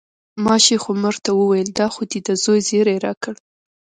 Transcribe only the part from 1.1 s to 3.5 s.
ته وویل دا خو دې د زوی زیری راکړ.